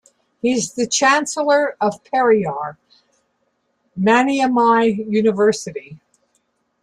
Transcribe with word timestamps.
He 0.41 0.51
is 0.53 0.73
the 0.73 0.87
Chancellor 0.87 1.77
of 1.79 2.03
Periyar 2.03 2.77
Maniammai 3.95 5.05
University. 5.07 6.01